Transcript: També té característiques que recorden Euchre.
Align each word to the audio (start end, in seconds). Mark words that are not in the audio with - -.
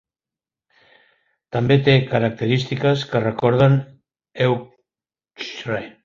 També 1.57 1.75
té 1.87 1.93
característiques 2.13 3.03
que 3.11 3.21
recorden 3.25 3.77
Euchre. 4.47 5.83